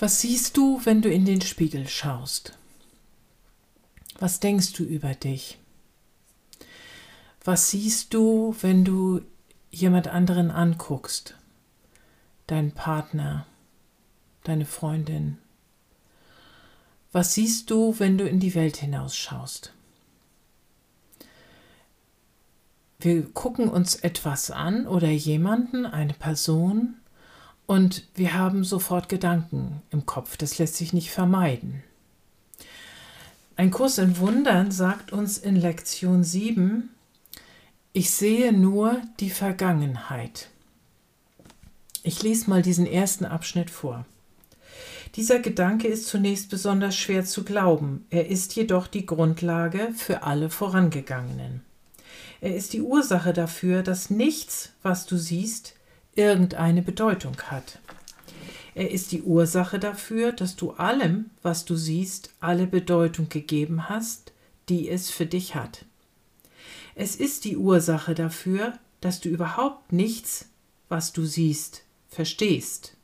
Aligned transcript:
Was 0.00 0.20
siehst 0.20 0.56
du, 0.56 0.80
wenn 0.84 1.02
du 1.02 1.10
in 1.10 1.24
den 1.24 1.40
Spiegel 1.40 1.88
schaust? 1.88 2.56
Was 4.20 4.38
denkst 4.38 4.74
du 4.74 4.84
über 4.84 5.14
dich? 5.14 5.58
Was 7.44 7.70
siehst 7.70 8.14
du, 8.14 8.54
wenn 8.60 8.84
du 8.84 9.22
jemand 9.72 10.06
anderen 10.06 10.52
anguckst? 10.52 11.34
Deinen 12.46 12.72
Partner, 12.72 13.44
deine 14.44 14.66
Freundin? 14.66 15.38
Was 17.10 17.34
siehst 17.34 17.70
du, 17.70 17.98
wenn 17.98 18.18
du 18.18 18.28
in 18.28 18.38
die 18.38 18.54
Welt 18.54 18.76
hinausschaust? 18.76 19.72
Wir 23.00 23.22
gucken 23.32 23.68
uns 23.68 23.96
etwas 23.96 24.52
an 24.52 24.86
oder 24.86 25.08
jemanden, 25.08 25.86
eine 25.86 26.14
Person, 26.14 26.96
und 27.68 28.04
wir 28.14 28.32
haben 28.32 28.64
sofort 28.64 29.10
Gedanken 29.10 29.82
im 29.90 30.06
Kopf. 30.06 30.38
Das 30.38 30.58
lässt 30.58 30.76
sich 30.76 30.94
nicht 30.94 31.10
vermeiden. 31.10 31.84
Ein 33.56 33.70
Kurs 33.70 33.98
in 33.98 34.16
Wundern 34.16 34.70
sagt 34.70 35.12
uns 35.12 35.36
in 35.36 35.54
Lektion 35.54 36.24
7, 36.24 36.88
ich 37.92 38.10
sehe 38.10 38.54
nur 38.54 39.02
die 39.20 39.28
Vergangenheit. 39.28 40.48
Ich 42.02 42.22
lese 42.22 42.48
mal 42.48 42.62
diesen 42.62 42.86
ersten 42.86 43.26
Abschnitt 43.26 43.68
vor. 43.70 44.06
Dieser 45.16 45.38
Gedanke 45.38 45.88
ist 45.88 46.06
zunächst 46.06 46.48
besonders 46.48 46.96
schwer 46.96 47.26
zu 47.26 47.44
glauben, 47.44 48.06
er 48.08 48.28
ist 48.28 48.56
jedoch 48.56 48.86
die 48.86 49.04
Grundlage 49.04 49.92
für 49.94 50.22
alle 50.22 50.48
vorangegangenen. 50.48 51.62
Er 52.40 52.56
ist 52.56 52.72
die 52.72 52.80
Ursache 52.80 53.34
dafür, 53.34 53.82
dass 53.82 54.08
nichts, 54.08 54.72
was 54.82 55.04
du 55.04 55.18
siehst, 55.18 55.74
irgendeine 56.18 56.82
Bedeutung 56.82 57.36
hat. 57.42 57.78
Er 58.74 58.90
ist 58.90 59.12
die 59.12 59.22
Ursache 59.22 59.78
dafür, 59.78 60.32
dass 60.32 60.56
du 60.56 60.72
allem, 60.72 61.30
was 61.42 61.64
du 61.64 61.76
siehst, 61.76 62.34
alle 62.40 62.66
Bedeutung 62.66 63.28
gegeben 63.28 63.88
hast, 63.88 64.32
die 64.68 64.88
es 64.88 65.10
für 65.10 65.26
dich 65.26 65.54
hat. 65.54 65.84
Es 66.94 67.16
ist 67.16 67.44
die 67.44 67.56
Ursache 67.56 68.14
dafür, 68.14 68.78
dass 69.00 69.20
du 69.20 69.28
überhaupt 69.28 69.92
nichts, 69.92 70.48
was 70.88 71.12
du 71.12 71.24
siehst, 71.24 71.84
verstehst. 72.08 72.96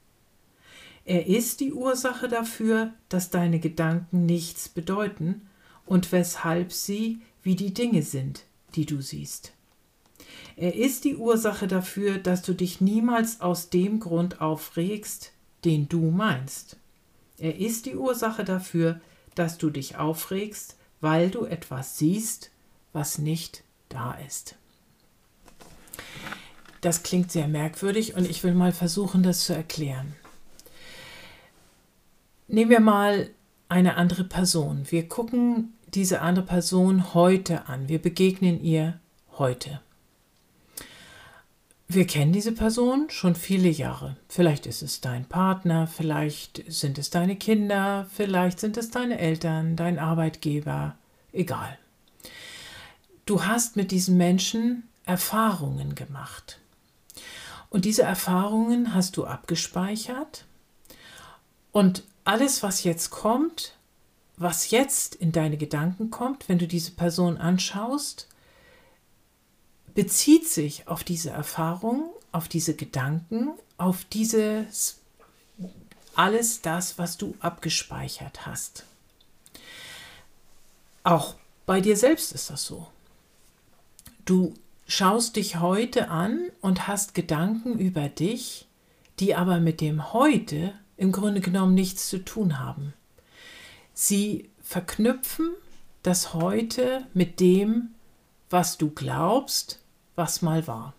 Er 1.05 1.27
ist 1.27 1.61
die 1.61 1.73
Ursache 1.73 2.29
dafür, 2.29 2.93
dass 3.09 3.31
deine 3.31 3.61
Gedanken 3.61 4.27
nichts 4.27 4.69
bedeuten 4.69 5.43
und 5.87 6.13
weshalb 6.13 6.73
sie 6.73 7.21
wie 7.43 7.57
die 7.57 7.75
Dinge 7.75 8.03
sind, 8.03 8.45
die 8.75 8.87
du 8.87 9.01
siehst. 9.01 9.53
Er 10.57 10.75
ist 10.75 11.05
die 11.05 11.17
Ursache 11.17 11.67
dafür, 11.67 12.19
dass 12.19 12.43
du 12.43 12.53
dich 12.53 12.81
niemals 12.81 13.41
aus 13.41 13.71
dem 13.71 14.01
Grund 14.01 14.41
aufregst, 14.41 15.33
den 15.65 15.89
du 15.89 16.11
meinst. 16.11 16.77
Er 17.39 17.59
ist 17.59 17.87
die 17.87 17.97
Ursache 17.97 18.45
dafür, 18.45 19.01
dass 19.35 19.59
du 19.59 19.71
dich 19.71 19.97
aufregst, 19.97 20.77
weil 21.01 21.31
du 21.31 21.45
etwas 21.45 21.99
siehst, 21.99 22.51
was 22.93 23.19
nicht 23.19 23.65
da 23.89 24.13
ist. 24.27 24.57
Das 26.81 27.03
klingt 27.03 27.33
sehr 27.33 27.49
merkwürdig 27.49 28.15
und 28.15 28.29
ich 28.29 28.45
will 28.45 28.55
mal 28.55 28.73
versuchen, 28.73 29.23
das 29.23 29.45
zu 29.45 29.55
erklären. 29.55 30.15
Nehmen 32.47 32.71
wir 32.71 32.81
mal 32.81 33.31
eine 33.69 33.97
andere 33.97 34.25
Person. 34.25 34.85
Wir 34.91 35.09
gucken 35.09 35.73
diese 35.95 36.21
andere 36.21 36.45
Person 36.45 37.15
heute 37.15 37.69
an. 37.69 37.89
Wir 37.89 38.01
begegnen 38.01 38.63
ihr 38.63 39.01
heute. 39.39 39.81
Wir 41.95 42.09
kennen 42.09 42.33
diese 42.33 42.51
Person 42.51 43.09
schon 43.09 43.37
viele 43.37 43.69
Jahre. 43.69 44.17
Vielleicht 44.29 44.67
ist 44.67 44.83
es 44.83 45.01
dein 45.01 45.27
Partner, 45.27 45.87
vielleicht 45.87 46.65
sind 46.67 46.99
es 46.99 47.11
deine 47.11 47.37
Kinder, 47.37 48.09
vielleicht 48.13 48.59
sind 48.59 48.77
es 48.77 48.91
deine 48.91 49.21
Eltern, 49.21 49.77
dein 49.77 50.01
Arbeitgeber, 50.01 50.97
egal. 51.33 51.79
Du 53.27 53.45
hast 53.45 53.77
mit 53.77 53.93
diesen 53.93 54.17
Menschen 54.17 54.89
Erfahrungen 55.07 55.95
gemacht. 55.95 56.59
Und 57.71 57.85
diese 57.85 58.03
Erfahrungen 58.03 58.93
hast 58.93 59.17
du 59.17 59.25
abgespeichert. 59.25 60.47
Und 61.71 62.03
alles, 62.25 62.65
was 62.65 62.83
jetzt 62.83 63.11
kommt, 63.11 63.77
was 64.37 64.73
jetzt 64.73 65.15
in 65.15 65.31
deine 65.31 65.59
Gedanken 65.59 66.11
kommt, 66.11 66.49
wenn 66.49 66.59
du 66.59 66.67
diese 66.67 66.91
Person 66.91 67.39
anschaust, 67.39 68.27
bezieht 69.95 70.49
sich 70.49 70.89
auf 70.89 71.05
diese 71.05 71.31
Erfahrung, 71.31 72.11
auf 72.33 72.49
diese 72.49 72.75
Gedanken, 72.75 73.51
auf 73.77 74.05
dieses 74.05 74.99
alles 76.15 76.63
das, 76.63 76.99
was 76.99 77.17
du 77.17 77.35
abgespeichert 77.41 78.47
hast. 78.47 78.85
Auch 81.03 81.35
bei 81.67 81.81
dir 81.81 81.97
selbst 81.97 82.33
ist 82.33 82.51
das 82.51 82.65
so. 82.65 82.87
Du 84.25 84.55
schaust 84.87 85.37
dich 85.37 85.61
heute 85.61 86.09
an 86.09 86.51
und 86.61 86.87
hast 86.89 87.15
Gedanken 87.15 87.79
über 87.79 88.09
dich, 88.09 88.67
die 89.19 89.35
aber 89.35 89.61
mit 89.61 89.81
dem 89.81 90.13
heute 90.13 90.73
im 90.97 91.13
Grunde 91.13 91.41
genommen 91.41 91.75
nichts 91.75 92.09
zu 92.09 92.25
tun 92.25 92.59
haben. 92.59 92.95
Sie 93.93 94.51
verknüpfen 94.63 95.51
das 96.03 96.35
heute 96.35 97.07
mit 97.15 97.41
dem, 97.41 97.95
was 98.51 98.79
du 98.79 98.91
glaubst, 98.91 99.81
was 100.17 100.43
mal 100.43 100.67
war. 100.67 100.95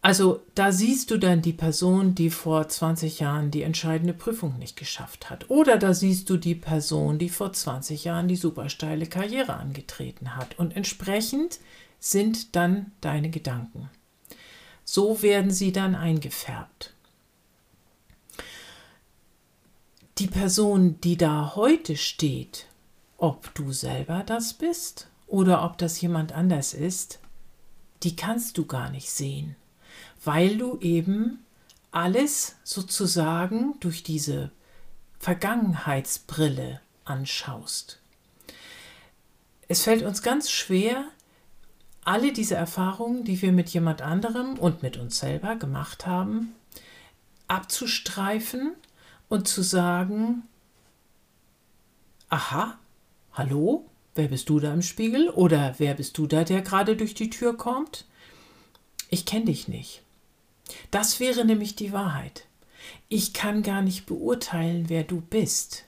Also 0.00 0.42
da 0.54 0.70
siehst 0.70 1.10
du 1.10 1.18
dann 1.18 1.42
die 1.42 1.52
Person, 1.52 2.14
die 2.14 2.30
vor 2.30 2.68
20 2.68 3.18
Jahren 3.18 3.50
die 3.50 3.62
entscheidende 3.62 4.14
Prüfung 4.14 4.58
nicht 4.58 4.76
geschafft 4.76 5.28
hat. 5.28 5.50
Oder 5.50 5.76
da 5.76 5.92
siehst 5.92 6.30
du 6.30 6.36
die 6.36 6.54
Person, 6.54 7.18
die 7.18 7.28
vor 7.28 7.52
20 7.52 8.04
Jahren 8.04 8.28
die 8.28 8.36
supersteile 8.36 9.06
Karriere 9.06 9.54
angetreten 9.54 10.36
hat. 10.36 10.58
Und 10.58 10.76
entsprechend 10.76 11.58
sind 11.98 12.54
dann 12.54 12.92
deine 13.00 13.28
Gedanken. 13.28 13.90
So 14.84 15.20
werden 15.20 15.50
sie 15.50 15.72
dann 15.72 15.94
eingefärbt. 15.94 16.94
Die 20.18 20.28
Person, 20.28 21.00
die 21.00 21.16
da 21.16 21.54
heute 21.54 21.96
steht, 21.96 22.66
ob 23.18 23.52
du 23.54 23.72
selber 23.72 24.22
das 24.24 24.54
bist 24.54 25.08
oder 25.26 25.64
ob 25.64 25.76
das 25.76 26.00
jemand 26.00 26.32
anders 26.32 26.72
ist, 26.72 27.18
die 28.02 28.16
kannst 28.16 28.58
du 28.58 28.66
gar 28.66 28.90
nicht 28.90 29.10
sehen, 29.10 29.56
weil 30.24 30.56
du 30.56 30.78
eben 30.80 31.44
alles 31.90 32.56
sozusagen 32.64 33.74
durch 33.80 34.02
diese 34.02 34.50
Vergangenheitsbrille 35.18 36.80
anschaust. 37.04 37.98
Es 39.66 39.82
fällt 39.82 40.02
uns 40.02 40.22
ganz 40.22 40.50
schwer, 40.50 41.04
alle 42.04 42.32
diese 42.32 42.54
Erfahrungen, 42.54 43.24
die 43.24 43.40
wir 43.42 43.52
mit 43.52 43.68
jemand 43.70 44.00
anderem 44.00 44.58
und 44.58 44.82
mit 44.82 44.96
uns 44.96 45.18
selber 45.18 45.56
gemacht 45.56 46.06
haben, 46.06 46.54
abzustreifen 47.48 48.72
und 49.28 49.46
zu 49.46 49.62
sagen, 49.62 50.44
aha, 52.30 52.78
hallo, 53.32 53.84
Wer 54.18 54.26
bist 54.26 54.48
du 54.48 54.58
da 54.58 54.74
im 54.74 54.82
Spiegel? 54.82 55.28
Oder 55.28 55.76
wer 55.78 55.94
bist 55.94 56.18
du 56.18 56.26
da, 56.26 56.42
der 56.42 56.62
gerade 56.62 56.96
durch 56.96 57.14
die 57.14 57.30
Tür 57.30 57.56
kommt? 57.56 58.04
Ich 59.10 59.26
kenne 59.26 59.44
dich 59.44 59.68
nicht. 59.68 60.02
Das 60.90 61.20
wäre 61.20 61.44
nämlich 61.44 61.76
die 61.76 61.92
Wahrheit. 61.92 62.44
Ich 63.08 63.32
kann 63.32 63.62
gar 63.62 63.80
nicht 63.80 64.06
beurteilen, 64.06 64.86
wer 64.88 65.04
du 65.04 65.20
bist. 65.20 65.84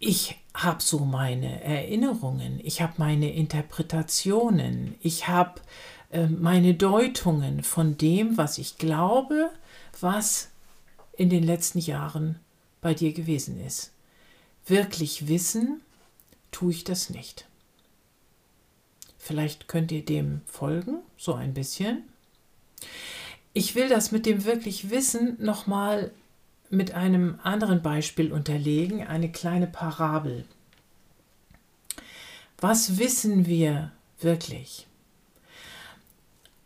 Ich 0.00 0.40
habe 0.54 0.82
so 0.82 1.04
meine 1.04 1.62
Erinnerungen, 1.62 2.58
ich 2.64 2.82
habe 2.82 2.94
meine 2.96 3.32
Interpretationen, 3.32 4.96
ich 5.00 5.28
habe 5.28 5.60
äh, 6.10 6.26
meine 6.26 6.74
Deutungen 6.74 7.62
von 7.62 7.96
dem, 7.96 8.36
was 8.38 8.58
ich 8.58 8.76
glaube, 8.76 9.50
was 10.00 10.50
in 11.16 11.30
den 11.30 11.44
letzten 11.44 11.78
Jahren 11.78 12.40
bei 12.80 12.92
dir 12.92 13.12
gewesen 13.12 13.64
ist. 13.64 13.92
Wirklich 14.66 15.28
wissen, 15.28 15.80
tue 16.54 16.70
ich 16.70 16.84
das 16.84 17.10
nicht. 17.10 17.46
Vielleicht 19.18 19.66
könnt 19.66 19.90
ihr 19.90 20.04
dem 20.04 20.42
folgen, 20.46 20.98
so 21.16 21.34
ein 21.34 21.52
bisschen. 21.52 22.04
Ich 23.52 23.74
will 23.74 23.88
das 23.88 24.12
mit 24.12 24.24
dem 24.24 24.44
wirklich 24.44 24.90
Wissen 24.90 25.36
nochmal 25.42 26.12
mit 26.70 26.92
einem 26.92 27.40
anderen 27.42 27.82
Beispiel 27.82 28.32
unterlegen, 28.32 29.04
eine 29.04 29.32
kleine 29.32 29.66
Parabel. 29.66 30.44
Was 32.58 32.98
wissen 32.98 33.46
wir 33.46 33.90
wirklich? 34.20 34.86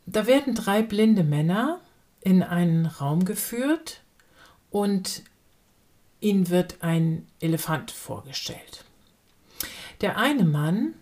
Da 0.04 0.26
werden 0.26 0.54
drei 0.54 0.82
blinde 0.82 1.24
Männer 1.24 1.80
in 2.20 2.42
einen 2.42 2.86
Raum 2.86 3.24
geführt 3.24 4.02
und 4.70 5.22
ihnen 6.20 6.50
wird 6.50 6.82
ein 6.82 7.26
Elefant 7.40 7.90
vorgestellt. 7.90 8.84
Der 10.00 10.16
eine 10.16 10.44
Mann 10.44 10.94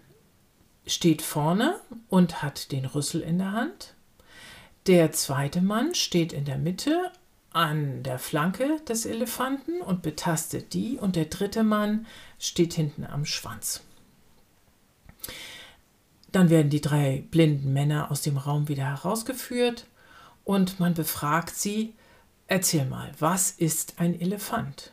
steht 0.86 1.20
vorne 1.20 1.78
und 2.08 2.42
hat 2.42 2.72
den 2.72 2.84
Rüssel 2.86 3.20
in 3.20 3.38
der 3.38 3.52
Hand. 3.52 3.94
Der 4.86 5.12
zweite 5.12 5.60
Mann 5.60 5.94
steht 5.94 6.32
in 6.32 6.44
der 6.44 6.58
Mitte 6.58 7.10
an 7.50 8.02
der 8.02 8.18
Flanke 8.18 8.80
des 8.88 9.06
Elefanten 9.06 9.80
und 9.80 10.02
betastet 10.02 10.74
die 10.74 10.98
und 10.98 11.16
der 11.16 11.24
dritte 11.26 11.64
Mann 11.64 12.06
steht 12.38 12.74
hinten 12.74 13.04
am 13.04 13.24
Schwanz. 13.24 13.82
Dann 16.32 16.50
werden 16.50 16.70
die 16.70 16.82
drei 16.82 17.24
blinden 17.30 17.72
Männer 17.72 18.10
aus 18.10 18.22
dem 18.22 18.36
Raum 18.36 18.68
wieder 18.68 18.84
herausgeführt 18.84 19.86
und 20.44 20.78
man 20.80 20.94
befragt 20.94 21.54
sie, 21.54 21.94
erzähl 22.46 22.84
mal, 22.84 23.10
was 23.18 23.50
ist 23.50 23.94
ein 23.98 24.20
Elefant? 24.20 24.92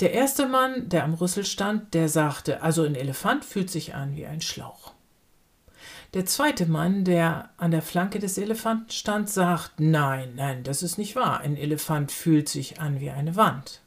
Der 0.00 0.12
erste 0.12 0.48
Mann, 0.48 0.88
der 0.88 1.04
am 1.04 1.14
Rüssel 1.14 1.44
stand, 1.44 1.94
der 1.94 2.08
sagte, 2.08 2.62
also 2.62 2.82
ein 2.82 2.94
Elefant 2.94 3.44
fühlt 3.44 3.70
sich 3.70 3.94
an 3.94 4.16
wie 4.16 4.26
ein 4.26 4.40
Schlauch. 4.40 4.94
Der 6.14 6.26
zweite 6.26 6.66
Mann, 6.66 7.04
der 7.04 7.50
an 7.56 7.70
der 7.70 7.82
Flanke 7.82 8.18
des 8.18 8.36
Elefanten 8.36 8.90
stand, 8.90 9.30
sagt, 9.30 9.80
nein, 9.80 10.34
nein, 10.34 10.62
das 10.62 10.82
ist 10.82 10.98
nicht 10.98 11.16
wahr. 11.16 11.40
Ein 11.40 11.56
Elefant 11.56 12.12
fühlt 12.12 12.48
sich 12.48 12.80
an 12.80 13.00
wie 13.00 13.10
eine 13.10 13.36
Wand. 13.36 13.80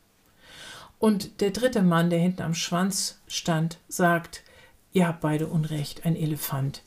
Und 0.97 1.41
der 1.41 1.51
dritte 1.51 1.83
Mann, 1.83 2.09
der 2.09 2.19
hinten 2.19 2.41
am 2.41 2.55
Schwanz 2.55 3.19
stand, 3.27 3.77
sagt, 3.87 4.43
ihr 4.91 5.07
habt 5.07 5.21
beide 5.21 5.47
Unrecht, 5.47 6.05
ein 6.05 6.15
Elefant 6.15 6.81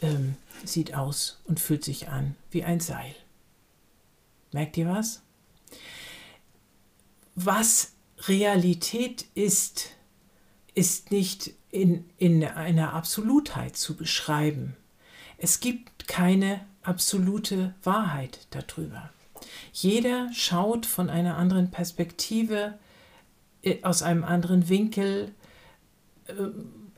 ähm, 0.00 0.36
sieht 0.64 0.94
aus 0.94 1.40
und 1.44 1.60
fühlt 1.60 1.84
sich 1.84 2.08
an 2.08 2.34
wie 2.50 2.64
ein 2.64 2.80
Seil. 2.80 3.14
Merkt 4.52 4.76
ihr 4.76 4.88
was? 4.88 5.22
Was 7.34 7.92
Realität 8.28 9.26
ist, 9.34 9.90
ist 10.74 11.10
nicht 11.10 11.52
in, 11.70 12.04
in 12.18 12.44
einer 12.44 12.92
Absolutheit 12.92 13.76
zu 13.76 13.96
beschreiben. 13.96 14.76
Es 15.38 15.60
gibt 15.60 16.06
keine 16.06 16.60
absolute 16.82 17.74
Wahrheit 17.82 18.46
darüber. 18.50 19.10
Jeder 19.72 20.30
schaut 20.32 20.86
von 20.86 21.10
einer 21.10 21.36
anderen 21.36 21.70
Perspektive, 21.70 22.78
äh, 23.62 23.82
aus 23.82 24.02
einem 24.02 24.24
anderen 24.24 24.68
Winkel, 24.68 25.32
äh, 26.26 26.32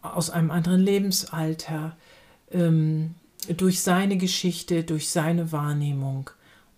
aus 0.02 0.30
einem 0.30 0.50
anderen 0.50 0.80
Lebensalter, 0.80 1.96
ähm, 2.50 3.14
durch 3.56 3.82
seine 3.82 4.16
Geschichte, 4.16 4.84
durch 4.84 5.10
seine 5.10 5.52
Wahrnehmung 5.52 6.30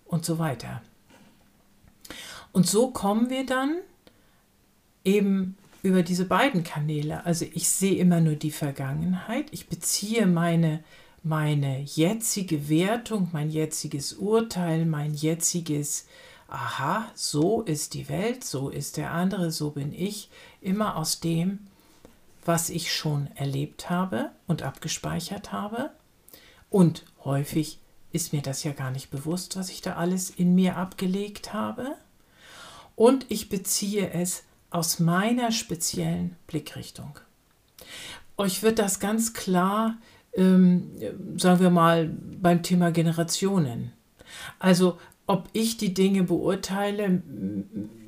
und 0.05 0.25
so 0.25 0.39
weiter. 0.39 0.83
Und 2.53 2.67
so 2.67 2.91
kommen 2.91 3.31
wir 3.31 3.47
dann 3.47 3.77
eben 5.07 5.57
über 5.83 6.03
diese 6.03 6.25
beiden 6.25 6.65
Kanäle. 6.65 7.25
Also 7.25 7.47
ich 7.55 7.69
sehe 7.69 7.97
immer 7.97 8.21
nur 8.21 8.35
die 8.35 8.51
Vergangenheit, 8.51 9.47
ich 9.53 9.69
beziehe 9.69 10.27
meine, 10.27 10.83
meine 11.23 11.81
jetzige 11.81 12.69
Wertung, 12.69 13.29
mein 13.33 13.51
jetziges 13.51 14.15
Urteil, 14.15 14.85
mein 14.85 15.15
jetziges, 15.15 16.07
aha, 16.49 17.11
so 17.15 17.63
ist 17.63 17.95
die 17.95 18.09
Welt, 18.09 18.45
so 18.45 18.69
ist 18.69 18.97
der 18.97 19.13
andere, 19.13 19.51
so 19.51 19.71
bin 19.71 19.93
ich, 19.93 20.29
immer 20.61 20.97
aus 20.97 21.21
dem, 21.21 21.61
was 22.45 22.71
ich 22.71 22.93
schon 22.93 23.29
erlebt 23.35 23.91
habe 23.91 24.31
und 24.47 24.63
abgespeichert 24.63 25.53
habe. 25.53 25.91
Und 26.71 27.05
häufig 27.25 27.79
ist 28.13 28.33
mir 28.33 28.43
das 28.43 28.65
ja 28.65 28.73
gar 28.73 28.91
nicht 28.91 29.11
bewusst, 29.11 29.57
was 29.57 29.69
ich 29.69 29.83
da 29.83 29.95
alles 29.95 30.31
in 30.31 30.55
mir 30.55 30.77
abgelegt 30.77 31.53
habe. 31.53 31.97
Und 32.95 33.27
ich 33.29 33.49
beziehe 33.49 34.11
es 34.11 34.45
aus 34.71 34.99
meiner 34.99 35.53
speziellen 35.53 36.37
Blickrichtung. 36.47 37.19
Euch 38.37 38.63
wird 38.63 38.79
das 38.79 39.01
ganz 39.01 39.33
klar, 39.33 39.97
ähm, 40.35 40.91
sagen 41.37 41.61
wir 41.61 41.71
mal, 41.71 42.11
beim 42.41 42.63
Thema 42.63 42.91
Generationen. 42.91 43.93
Also 44.59 44.99
ob 45.29 45.49
ich 45.53 45.77
die 45.77 45.93
Dinge 45.93 46.23
beurteile, 46.23 47.23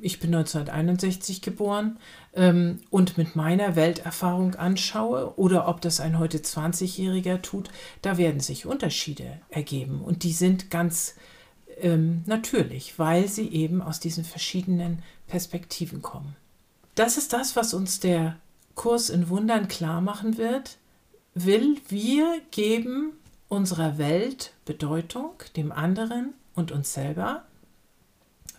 ich 0.01 0.19
bin 0.19 0.33
1961 0.33 1.41
geboren 1.41 1.97
ähm, 2.33 2.79
und 2.89 3.17
mit 3.17 3.35
meiner 3.35 3.75
Welterfahrung 3.75 4.55
anschaue 4.55 5.37
oder 5.37 5.67
ob 5.67 5.81
das 5.81 5.99
ein 5.99 6.17
heute 6.17 6.37
20-Jähriger 6.37 7.41
tut, 7.41 7.69
da 8.01 8.17
werden 8.17 8.39
sich 8.39 8.65
Unterschiede 8.65 9.41
ergeben 9.49 10.01
und 10.01 10.23
die 10.23 10.31
sind 10.31 10.71
ganz 10.71 11.15
ähm, 11.81 12.23
natürlich, 12.25 12.97
weil 12.99 13.27
sie 13.27 13.49
eben 13.49 13.81
aus 13.81 13.99
diesen 13.99 14.23
verschiedenen 14.23 15.03
Perspektiven 15.27 16.01
kommen. 16.01 16.37
Das 16.99 17.15
ist 17.15 17.31
das, 17.31 17.55
was 17.55 17.73
uns 17.73 18.01
der 18.01 18.35
Kurs 18.75 19.09
in 19.09 19.29
Wundern 19.29 19.69
klar 19.69 20.01
machen 20.01 20.37
wird. 20.37 20.79
Will, 21.33 21.79
wir 21.87 22.41
geben 22.51 23.13
unserer 23.47 23.97
Welt 23.97 24.51
Bedeutung, 24.65 25.31
dem 25.55 25.71
anderen 25.71 26.33
und 26.55 26.73
uns 26.73 26.91
selber, 26.93 27.45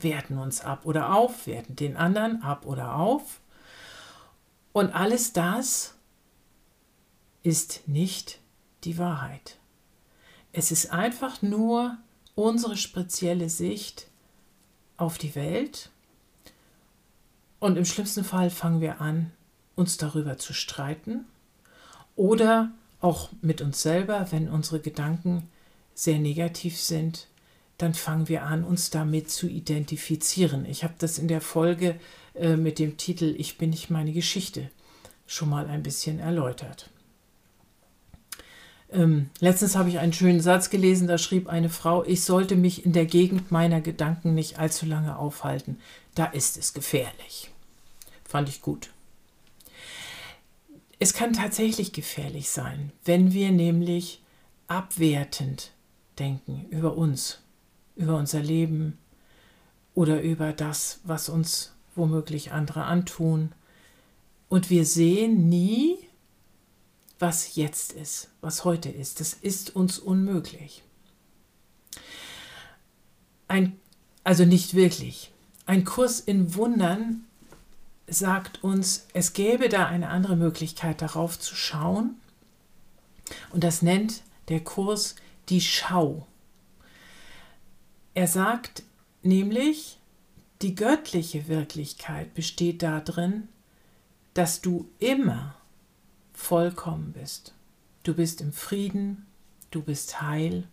werten 0.01 0.39
uns 0.39 0.63
ab 0.63 0.87
oder 0.87 1.15
auf, 1.15 1.47
werten 1.47 1.77
den 1.77 1.99
anderen 1.99 2.43
ab 2.43 2.65
oder 2.65 2.97
auf. 2.97 3.43
Und 4.73 4.95
alles 4.95 5.35
das 5.35 5.97
ist 7.43 7.87
nicht 7.89 8.39
die 8.85 8.97
Wahrheit. 8.97 9.59
Es 10.55 10.73
ist 10.73 10.95
einfach 10.95 11.43
nur 11.43 11.99
unsere 12.37 12.79
spezielle 12.79 13.51
Sicht 13.51 14.07
auf 14.97 15.19
die 15.19 15.35
Welt 15.35 15.91
und 17.61 17.77
im 17.77 17.85
schlimmsten 17.85 18.25
Fall 18.25 18.51
fangen 18.51 18.81
wir 18.81 19.01
an, 19.01 19.31
uns 19.77 19.97
darüber 19.97 20.37
zu 20.39 20.53
streiten 20.53 21.27
oder 22.17 22.73
auch 23.01 23.31
mit 23.41 23.63
uns 23.63 23.81
selber, 23.83 24.27
wenn 24.31 24.49
unsere 24.49 24.81
Gedanken 24.81 25.49
sehr 25.95 26.19
negativ 26.19 26.79
sind, 26.79 27.29
dann 27.79 27.95
fangen 27.95 28.29
wir 28.29 28.45
an, 28.45 28.65
uns 28.65 28.91
damit 28.91 29.31
zu 29.31 29.49
identifizieren. 29.49 30.67
Ich 30.67 30.85
habe 30.85 30.95
das 30.99 31.19
in 31.19 31.29
der 31.29 31.41
Folge 31.41 31.99
äh, 32.35 32.57
mit 32.57 32.79
dem 32.79 32.97
Titel 32.97 33.35
Ich 33.39 33.57
bin 33.57 33.71
nicht 33.71 33.91
meine 33.91 34.13
Geschichte 34.13 34.71
schon 35.27 35.49
mal 35.49 35.67
ein 35.67 35.83
bisschen 35.83 36.19
erläutert. 36.19 36.91
Ähm, 38.93 39.31
letztens 39.39 39.77
habe 39.77 39.89
ich 39.89 39.99
einen 39.99 40.13
schönen 40.13 40.41
Satz 40.41 40.71
gelesen, 40.71 41.07
da 41.07 41.19
schrieb 41.19 41.49
eine 41.49 41.69
Frau, 41.69 42.05
ich 42.05 42.25
sollte 42.25 42.57
mich 42.57 42.85
in 42.85 42.93
der 42.93 43.07
Gegend 43.07 43.51
meiner 43.51 43.81
Gedanken 43.81 44.35
nicht 44.35 44.59
allzu 44.59 44.87
lange 44.87 45.17
aufhalten, 45.17 45.79
da 46.15 46.27
ist 46.27 46.57
es 46.57 46.75
gefährlich. 46.75 47.51
Fand 48.25 48.49
ich 48.49 48.63
gut. 48.63 48.91
Es 50.99 51.15
kann 51.15 51.33
tatsächlich 51.33 51.93
gefährlich 51.93 52.51
sein, 52.51 52.93
wenn 53.05 53.33
wir 53.33 53.53
nämlich 53.53 54.23
abwertend 54.67 55.73
denken 56.19 56.67
über 56.71 56.97
uns, 56.97 57.41
über 57.97 58.17
unser 58.17 58.41
Leben 58.41 58.99
oder 59.95 60.21
über 60.21 60.53
das, 60.53 61.01
was 61.05 61.29
uns 61.29 61.75
womöglich 61.95 62.53
andere 62.53 62.85
antun. 62.85 63.53
Und 64.49 64.69
wir 64.69 64.85
sehen 64.85 65.49
nie, 65.49 65.97
was 67.21 67.55
jetzt 67.55 67.93
ist, 67.93 68.31
was 68.41 68.65
heute 68.65 68.89
ist. 68.89 69.21
Das 69.21 69.35
ist 69.35 69.77
uns 69.77 69.99
unmöglich. 69.99 70.83
Ein, 73.47 73.79
also 74.25 74.45
nicht 74.45 74.75
wirklich. 74.75 75.31
Ein 75.67 75.85
Kurs 75.85 76.19
in 76.19 76.55
Wundern 76.55 77.27
sagt 78.07 78.65
uns, 78.65 79.07
es 79.13 79.35
gäbe 79.35 79.69
da 79.69 79.87
eine 79.87 80.09
andere 80.09 80.35
Möglichkeit 80.35 81.03
darauf 81.03 81.39
zu 81.39 81.55
schauen. 81.55 82.17
Und 83.51 83.63
das 83.63 83.83
nennt 83.83 84.23
der 84.49 84.61
Kurs 84.61 85.15
die 85.51 85.61
Schau. 85.61 86.27
Er 88.15 88.27
sagt 88.27 88.83
nämlich, 89.23 89.99
die 90.63 90.75
göttliche 90.75 91.49
Wirklichkeit 91.49 92.35
besteht 92.35 92.83
darin, 92.83 93.49
dass 94.35 94.61
du 94.63 94.89
immer 94.99 95.60
vollkommen 96.41 97.13
bist. 97.13 97.55
Du 98.03 98.15
bist 98.15 98.41
im 98.41 98.53
Frieden, 98.53 99.27
du 99.71 99.83
bist 99.83 100.21
heil, 100.23 100.67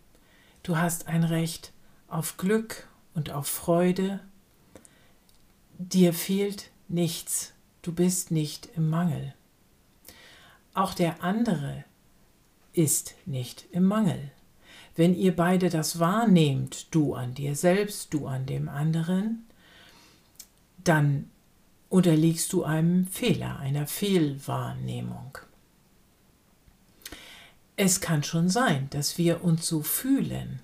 du 0.62 0.76
hast 0.76 1.06
ein 1.06 1.22
Recht 1.22 1.72
auf 2.08 2.36
Glück 2.38 2.88
und 3.14 3.30
auf 3.30 3.46
Freude. 3.46 4.20
Dir 5.78 6.14
fehlt 6.14 6.70
nichts, 6.88 7.52
du 7.82 7.92
bist 7.92 8.30
nicht 8.30 8.70
im 8.74 8.88
Mangel. 8.88 9.34
Auch 10.74 10.94
der 10.94 11.22
andere 11.22 11.84
ist 12.72 13.14
nicht 13.26 13.66
im 13.70 13.84
Mangel. 13.84 14.32
Wenn 14.96 15.14
ihr 15.14 15.36
beide 15.36 15.68
das 15.68 16.00
wahrnehmt, 16.00 16.92
du 16.94 17.14
an 17.14 17.34
dir 17.34 17.54
selbst, 17.54 18.14
du 18.14 18.26
an 18.26 18.46
dem 18.46 18.68
anderen, 18.68 19.46
dann 20.82 21.30
unterliegst 21.88 22.52
du 22.52 22.64
einem 22.64 23.06
Fehler, 23.06 23.58
einer 23.58 23.86
Fehlwahrnehmung. 23.86 25.38
Es 27.80 28.00
kann 28.00 28.24
schon 28.24 28.48
sein, 28.48 28.88
dass 28.90 29.18
wir 29.18 29.44
uns 29.44 29.68
so 29.68 29.82
fühlen, 29.82 30.58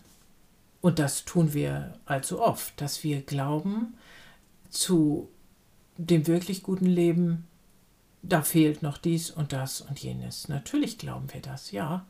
und 0.80 0.98
das 0.98 1.24
tun 1.24 1.54
wir 1.54 1.96
allzu 2.06 2.42
oft, 2.42 2.80
dass 2.80 3.04
wir 3.04 3.22
glauben, 3.22 3.94
zu 4.68 5.28
dem 5.96 6.26
wirklich 6.26 6.64
guten 6.64 6.86
Leben, 6.86 7.46
da 8.22 8.42
fehlt 8.42 8.82
noch 8.82 8.98
dies 8.98 9.30
und 9.30 9.52
das 9.52 9.80
und 9.80 10.00
jenes. 10.00 10.48
Natürlich 10.48 10.98
glauben 10.98 11.32
wir 11.32 11.40
das, 11.40 11.70
ja, 11.70 12.04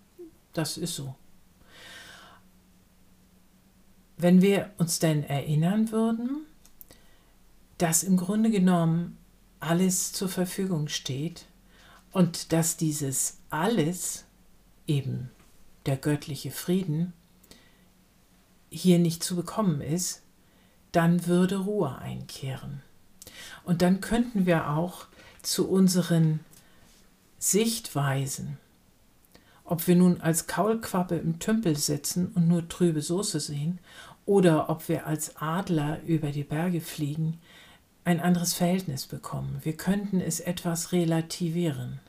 das 0.54 0.78
ist 0.78 0.94
so. 0.94 1.14
Wenn 4.16 4.40
wir 4.40 4.70
uns 4.78 5.00
denn 5.00 5.22
erinnern 5.22 5.92
würden, 5.92 6.46
dass 7.76 8.04
im 8.04 8.16
Grunde 8.16 8.50
genommen 8.50 9.18
alles 9.60 10.14
zur 10.14 10.30
Verfügung 10.30 10.88
steht 10.88 11.44
und 12.10 12.54
dass 12.54 12.78
dieses 12.78 13.36
alles, 13.50 14.23
eben 14.86 15.30
der 15.86 15.96
göttliche 15.96 16.50
Frieden, 16.50 17.12
hier 18.70 18.98
nicht 18.98 19.22
zu 19.22 19.36
bekommen 19.36 19.80
ist, 19.80 20.22
dann 20.92 21.26
würde 21.26 21.58
Ruhe 21.58 21.98
einkehren. 21.98 22.82
Und 23.64 23.82
dann 23.82 24.00
könnten 24.00 24.46
wir 24.46 24.70
auch 24.70 25.06
zu 25.42 25.68
unseren 25.68 26.40
Sichtweisen, 27.38 28.58
ob 29.64 29.86
wir 29.86 29.96
nun 29.96 30.20
als 30.20 30.46
Kaulquappe 30.46 31.16
im 31.16 31.38
Tümpel 31.38 31.76
sitzen 31.76 32.32
und 32.34 32.48
nur 32.48 32.68
trübe 32.68 33.02
Soße 33.02 33.40
sehen, 33.40 33.78
oder 34.26 34.70
ob 34.70 34.88
wir 34.88 35.06
als 35.06 35.36
Adler 35.36 36.02
über 36.06 36.30
die 36.30 36.44
Berge 36.44 36.80
fliegen, 36.80 37.38
ein 38.04 38.20
anderes 38.20 38.54
Verhältnis 38.54 39.06
bekommen. 39.06 39.60
Wir 39.62 39.76
könnten 39.76 40.20
es 40.20 40.40
etwas 40.40 40.92
relativieren. 40.92 42.00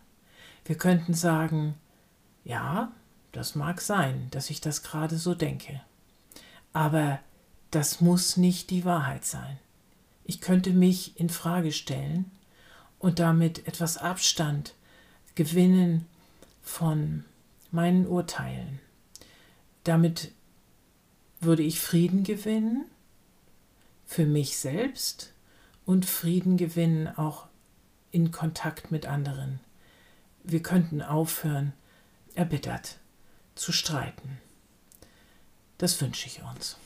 Wir 0.65 0.77
könnten 0.77 1.13
sagen, 1.13 1.75
ja, 2.45 2.93
das 3.33 3.55
mag 3.55 3.81
sein, 3.81 4.29
dass 4.31 4.49
ich 4.49 4.61
das 4.61 4.83
gerade 4.83 5.17
so 5.17 5.35
denke. 5.35 5.81
Aber 6.71 7.19
das 7.71 7.99
muss 7.99 8.37
nicht 8.37 8.69
die 8.69 8.85
Wahrheit 8.85 9.25
sein. 9.25 9.59
Ich 10.23 10.39
könnte 10.39 10.71
mich 10.71 11.19
in 11.19 11.29
Frage 11.29 11.73
stellen 11.73 12.31
und 12.99 13.19
damit 13.19 13.67
etwas 13.67 13.97
Abstand 13.97 14.73
gewinnen 15.35 16.05
von 16.61 17.25
meinen 17.71 18.07
Urteilen. 18.07 18.79
Damit 19.83 20.31
würde 21.41 21.63
ich 21.63 21.79
Frieden 21.79 22.23
gewinnen 22.23 22.85
für 24.05 24.25
mich 24.25 24.57
selbst 24.57 25.33
und 25.85 26.05
Frieden 26.05 26.57
gewinnen 26.57 27.07
auch 27.07 27.47
in 28.11 28.31
Kontakt 28.31 28.91
mit 28.91 29.05
anderen. 29.05 29.59
Wir 30.43 30.61
könnten 30.61 31.01
aufhören, 31.01 31.73
erbittert 32.35 32.97
zu 33.55 33.71
streiten. 33.71 34.39
Das 35.77 35.99
wünsche 36.01 36.27
ich 36.27 36.41
uns. 36.43 36.77